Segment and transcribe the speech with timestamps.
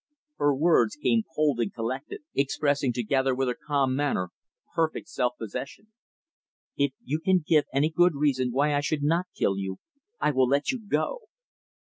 [0.39, 4.31] Her words came cold and collected, expressing, together with her calm manner,
[4.73, 5.89] perfect self possession
[6.75, 9.77] "If you can give any good reason why I should not kill you,
[10.19, 11.27] I will let you go."